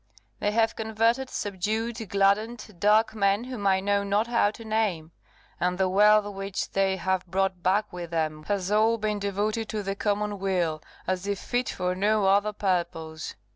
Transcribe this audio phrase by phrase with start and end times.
[0.39, 5.11] They have converted, subdued, gladdened, dark men whom I know not how to name;
[5.59, 9.83] and the wealth which they have brought back with them has all been devoted to
[9.83, 13.35] the common weal, as if fit for no other purpose.